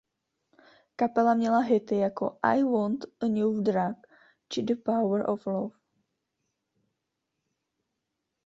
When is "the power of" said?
4.63-5.45